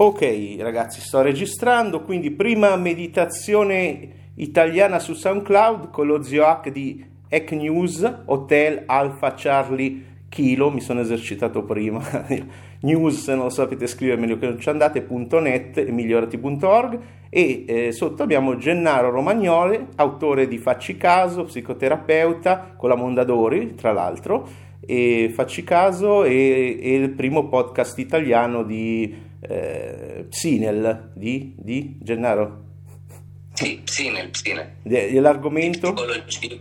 [0.00, 7.04] Ok ragazzi, sto registrando, quindi prima meditazione italiana su SoundCloud con lo zio Hack di
[7.28, 12.00] Hack News, Hotel Alpha Charlie Kilo, mi sono esercitato prima,
[12.82, 17.90] news se non lo sapete scrivere meglio che non ci andate.net e migliorati.org e eh,
[17.90, 24.46] sotto abbiamo Gennaro Romagnole, autore di Facci Caso, psicoterapeuta con la Mondadori tra l'altro,
[24.78, 32.64] e Facci Caso è il primo podcast italiano di eh, Psinel di, di Gennaro?
[33.52, 34.72] Sì, Psinel, Psinel.
[35.20, 35.92] L'argomento?
[35.92, 36.58] Di,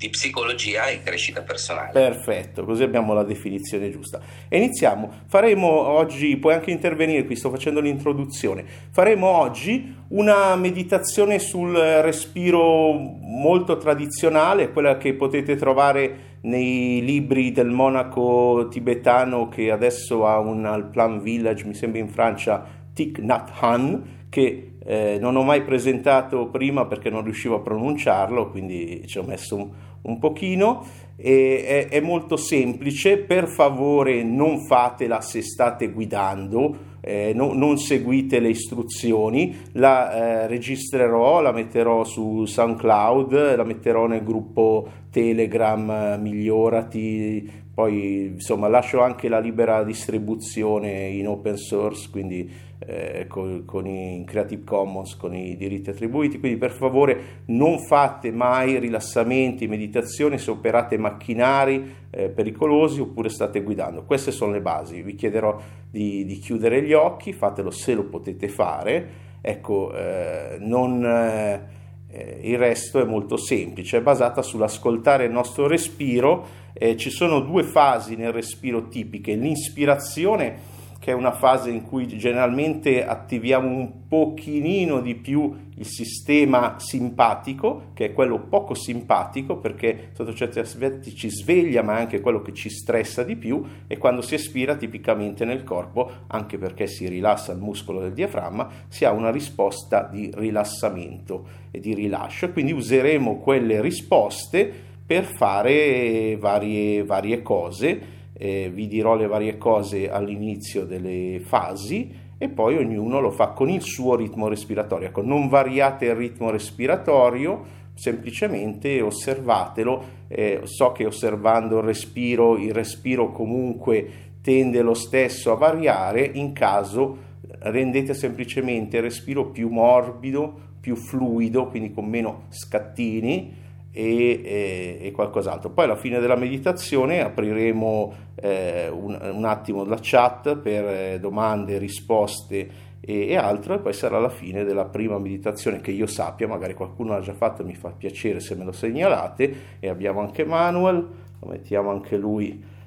[0.00, 1.92] di psicologia e crescita personale.
[1.92, 4.18] Perfetto, così abbiamo la definizione giusta.
[4.48, 5.12] E iniziamo.
[5.26, 8.64] Faremo oggi, puoi anche intervenire qui, sto facendo l'introduzione.
[8.90, 17.70] Faremo oggi una meditazione sul respiro molto tradizionale, quella che potete trovare nei libri del
[17.70, 23.50] monaco tibetano che adesso ha un al Plan Village, mi sembra in Francia, Thich Nhat
[23.60, 29.18] Hanh, che eh, non ho mai presentato prima perché non riuscivo a pronunciarlo, quindi ci
[29.18, 29.68] ho messo un,
[30.02, 30.84] un pochino.
[31.16, 37.78] E è, è molto semplice, per favore non fatela se state guidando, eh, no, non
[37.78, 46.18] seguite le istruzioni, la eh, registrerò, la metterò su SoundCloud, la metterò nel gruppo Telegram
[46.20, 53.86] Migliorati, poi insomma lascio anche la libera distribuzione in open source, quindi eh, con, con,
[53.86, 60.36] i Creative Commons, con i diritti attribuiti, quindi per favore non fate mai rilassamenti, meditazioni
[60.36, 64.04] se operate macchinari eh, pericolosi oppure state guidando.
[64.04, 65.58] Queste sono le basi, vi chiederò
[65.90, 69.08] di, di chiudere gli occhi, fatelo se lo potete fare,
[69.40, 71.78] ecco, eh, non eh,
[72.12, 76.58] eh, il resto è molto semplice, è basata sull'ascoltare il nostro respiro.
[76.72, 82.06] Eh, ci sono due fasi nel respiro tipiche, l'inspirazione che è una fase in cui
[82.06, 90.10] generalmente attiviamo un pochino di più il sistema simpatico, che è quello poco simpatico, perché
[90.12, 93.96] sotto certi aspetti ci sveglia, ma è anche quello che ci stressa di più, e
[93.96, 99.06] quando si espira tipicamente nel corpo, anche perché si rilassa il muscolo del diaframma, si
[99.06, 107.02] ha una risposta di rilassamento e di rilascio, quindi useremo quelle risposte per fare varie,
[107.02, 108.00] varie cose
[108.32, 113.68] eh, vi dirò le varie cose all'inizio delle fasi e poi ognuno lo fa con
[113.68, 115.08] il suo ritmo respiratorio.
[115.08, 120.04] Ecco, non variate il ritmo respiratorio, semplicemente osservatelo.
[120.28, 124.10] Eh, so che osservando il respiro, il respiro comunque
[124.40, 127.18] tende lo stesso a variare, in caso
[127.58, 135.10] rendete semplicemente il respiro più morbido, più fluido, quindi con meno scattini e, e, e,
[135.12, 135.70] qualcos'altro.
[135.70, 141.78] Poi alla fine della meditazione apriremo eh, un, un, attimo la chat per eh, domande,
[141.78, 146.46] risposte e, e, altro e poi sarà la fine della prima meditazione che io sappia,
[146.46, 150.44] magari qualcuno l'ha già fatta, mi fa piacere se me lo segnalate e abbiamo anche
[150.44, 151.08] Manuel,
[151.40, 152.78] lo mettiamo anche lui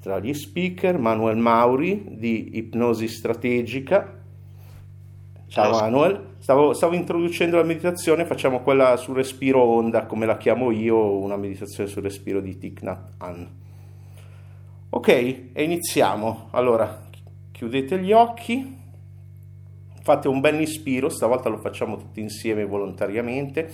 [0.00, 4.19] tra gli speaker, Manuel Mauri di Ipnosi Strategica.
[5.50, 6.36] Ciao Manuel.
[6.38, 11.36] Stavo, stavo, introducendo la meditazione, facciamo quella sul respiro onda, come la chiamo io, una
[11.36, 13.48] meditazione sul respiro di Thich Nhat Hanh.
[14.90, 16.50] Ok, e iniziamo.
[16.52, 17.02] Allora,
[17.50, 18.78] chiudete gli occhi,
[20.02, 23.72] fate un bel ispiro, stavolta lo facciamo tutti insieme volontariamente.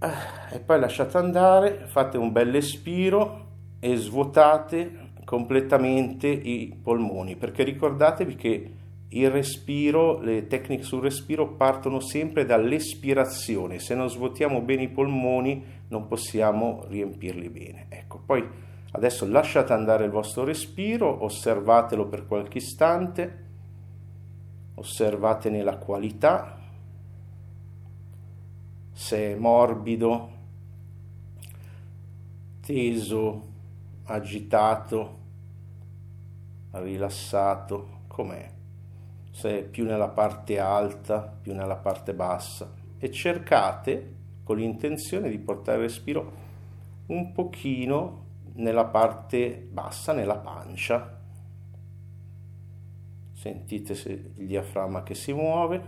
[0.00, 3.44] Eh, e poi lasciate andare, fate un bel espiro
[3.78, 8.75] e svuotate completamente i polmoni, perché ricordatevi che
[9.08, 13.78] il respiro, le tecniche sul respiro partono sempre dall'espirazione.
[13.78, 17.86] Se non svuotiamo bene i polmoni non possiamo riempirli bene.
[17.88, 18.44] Ecco, poi
[18.92, 23.44] adesso lasciate andare il vostro respiro, osservatelo per qualche istante,
[24.74, 26.58] osservatene la qualità,
[28.92, 30.30] se è morbido,
[32.60, 33.44] teso,
[34.04, 35.18] agitato,
[36.72, 38.54] rilassato, com'è
[39.36, 45.76] se più nella parte alta, più nella parte bassa e cercate con l'intenzione di portare
[45.76, 46.32] il respiro
[47.08, 48.24] un pochino
[48.54, 51.20] nella parte bassa, nella pancia.
[53.34, 55.82] Sentite se il diaframma che si muove,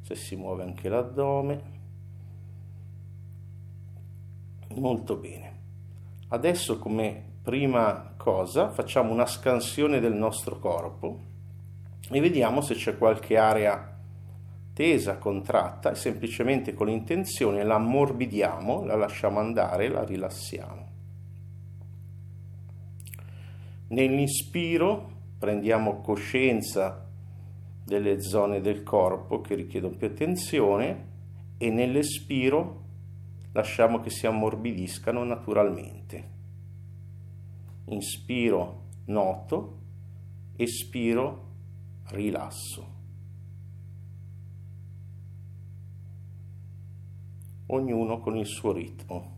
[0.00, 1.62] se si muove anche l'addome.
[4.74, 5.60] Molto bene.
[6.30, 11.36] Adesso come prima cosa facciamo una scansione del nostro corpo
[12.10, 13.96] e vediamo se c'è qualche area
[14.72, 20.86] tesa, contratta e semplicemente con l'intenzione la ammorbidiamo, la lasciamo andare, la rilassiamo.
[23.88, 27.06] Nell'inspiro prendiamo coscienza
[27.84, 31.06] delle zone del corpo che richiedono più attenzione
[31.58, 32.84] e nell'espiro
[33.52, 36.36] lasciamo che si ammorbidiscano naturalmente.
[37.86, 39.78] Inspiro, noto,
[40.56, 41.47] espiro,
[42.10, 42.96] rilasso.
[47.66, 49.37] Ognuno con il suo ritmo.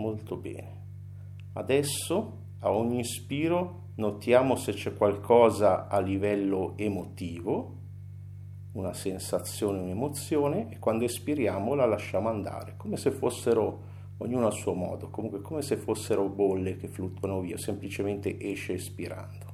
[0.00, 0.78] Molto bene.
[1.52, 7.76] Adesso a ogni ispiro notiamo se c'è qualcosa a livello emotivo,
[8.72, 13.88] una sensazione, un'emozione e quando espiriamo la lasciamo andare, come se fossero
[14.18, 19.52] ognuno a suo modo, comunque come se fossero bolle che fluttuano via, semplicemente esce espirando.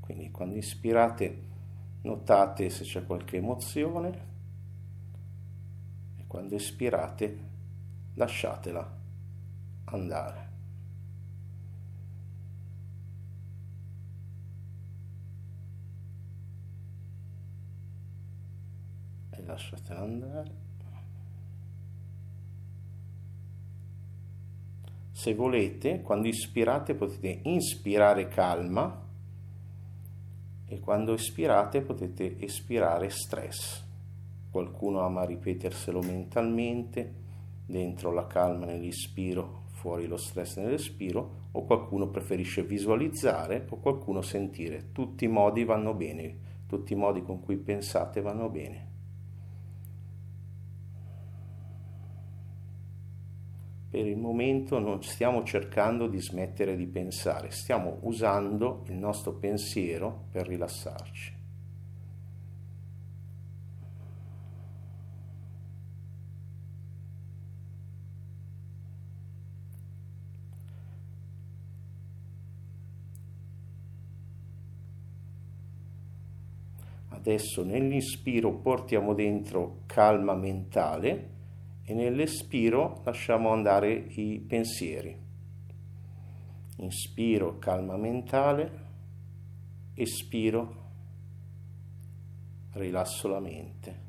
[0.00, 1.46] Quindi quando ispirate
[2.02, 4.26] notate se c'è qualche emozione
[6.18, 7.38] e quando espirate
[8.12, 8.97] lasciatela
[9.90, 10.48] andare.
[19.30, 20.66] E lasciatela andare.
[25.18, 29.06] Se volete, quando ispirate potete inspirare calma
[30.64, 33.84] e quando espirate potete espirare stress.
[34.50, 37.14] Qualcuno ama ripeterselo mentalmente,
[37.66, 44.22] dentro la calma nell'ispiro, fuori lo stress nel respiro o qualcuno preferisce visualizzare o qualcuno
[44.22, 44.90] sentire.
[44.90, 46.36] Tutti i modi vanno bene,
[46.66, 48.86] tutti i modi con cui pensate vanno bene.
[53.88, 60.24] Per il momento non stiamo cercando di smettere di pensare, stiamo usando il nostro pensiero
[60.32, 61.37] per rilassarci.
[77.08, 81.36] Adesso nell'ispiro portiamo dentro calma mentale
[81.82, 85.16] e nell'espiro lasciamo andare i pensieri.
[86.76, 88.86] Inspiro calma mentale,
[89.94, 90.86] espiro
[92.72, 94.06] rilasso la mente.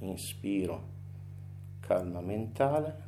[0.00, 0.96] Inspiro
[1.80, 3.06] calma mentale.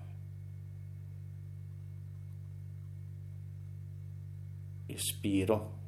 [4.87, 5.78] Espiro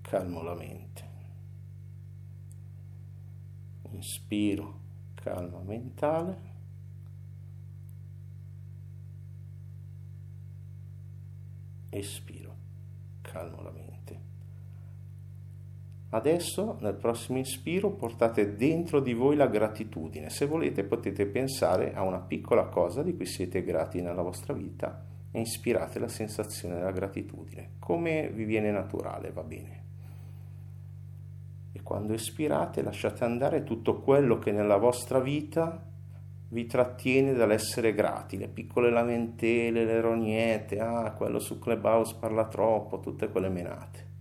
[0.00, 1.01] calmo la mente.
[3.94, 4.80] Inspiro,
[5.14, 6.50] calma mentale,
[11.90, 12.56] espiro,
[13.20, 13.90] calmo la mente.
[16.10, 20.28] Adesso nel prossimo inspiro portate dentro di voi la gratitudine.
[20.28, 25.06] Se volete potete pensare a una piccola cosa di cui siete grati nella vostra vita
[25.30, 27.76] e ispirate la sensazione della gratitudine.
[27.78, 29.82] Come vi viene naturale, va bene
[31.80, 35.82] quando espirate lasciate andare tutto quello che nella vostra vita
[36.48, 43.00] vi trattiene dall'essere grati, le piccole lamentele, le rognette, ah, quello su Clubhouse parla troppo,
[43.00, 44.11] tutte quelle menate.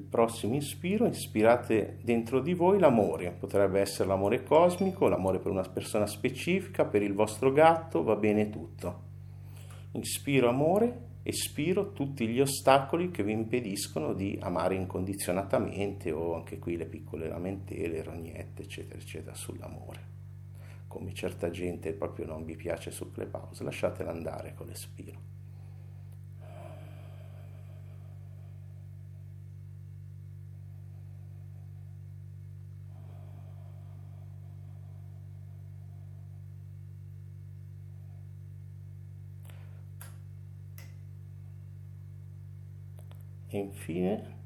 [0.00, 6.06] Prossimo ispiro ispirate dentro di voi l'amore, potrebbe essere l'amore cosmico, l'amore per una persona
[6.06, 9.10] specifica, per il vostro gatto, va bene tutto.
[9.92, 16.76] Ispiro amore, espiro tutti gli ostacoli che vi impediscono di amare incondizionatamente o anche qui
[16.76, 20.10] le piccole lamentele, rognette, eccetera, eccetera, sull'amore.
[20.88, 25.31] Come certa gente proprio non vi piace su Clubhouse, lasciatela andare con l'espiro.
[43.52, 44.40] E infine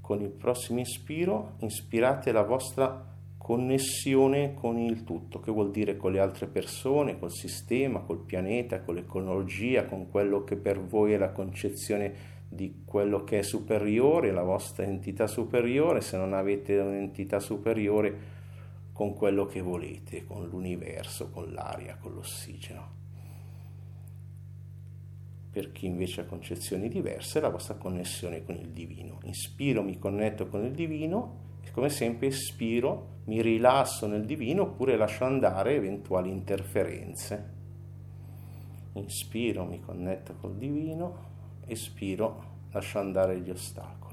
[0.00, 3.04] con il prossimo ispiro ispirate la vostra
[3.36, 8.80] connessione con il tutto, che vuol dire con le altre persone, col sistema, col pianeta,
[8.80, 14.32] con l'ecologia, con quello che per voi è la concezione di quello che è superiore,
[14.32, 18.36] la vostra entità superiore, se non avete un'entità superiore,
[18.92, 22.97] con quello che volete, con l'universo, con l'aria, con l'ossigeno.
[25.58, 29.18] Per chi invece ha concezioni diverse, la vostra connessione con il divino.
[29.24, 34.96] Inspiro, mi connetto con il divino e come sempre espiro, mi rilasso nel divino oppure
[34.96, 37.54] lascio andare eventuali interferenze.
[38.92, 41.16] Inspiro, mi connetto col divino,
[41.66, 44.07] espiro, lascio andare gli ostacoli.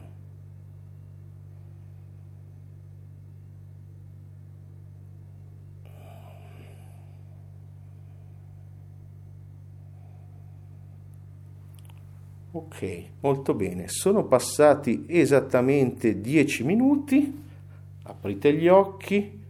[12.56, 13.90] Ok, molto bene.
[13.90, 17.44] Sono passati esattamente 10 minuti.
[18.04, 19.44] Aprite gli occhi,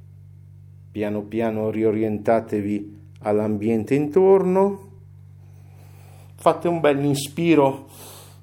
[0.90, 4.90] piano piano riorientatevi all'ambiente intorno.
[6.34, 7.88] Fate un bel inspiro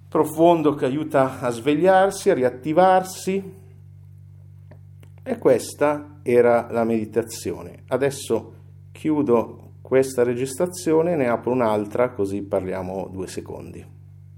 [0.09, 3.55] profondo che aiuta a svegliarsi, a riattivarsi.
[5.25, 7.83] E questa era la meditazione.
[7.89, 8.55] Adesso
[8.93, 14.01] chiudo questa registrazione, ne apro un'altra così parliamo due secondi.